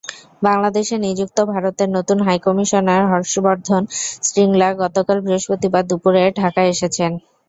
[0.41, 3.81] বাংলাদেশে নিযুক্ত ভারতের নতুন হাইকমিশনার হর্ষ বর্ধন
[4.23, 7.11] শ্রিংলা গতকাল বৃহস্পতিবার দুপুরে ঢাকায় এসেছেন।